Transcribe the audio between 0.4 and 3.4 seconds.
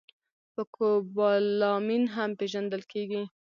په کوبالامین هم پېژندل کېږي